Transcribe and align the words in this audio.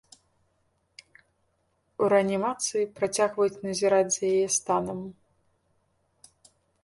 У 2.05 2.07
рэанімацыі 2.13 2.87
працягваюць 2.97 3.61
назіраць 3.67 4.13
за 4.17 4.23
яе 4.35 4.47
станам. 4.57 4.99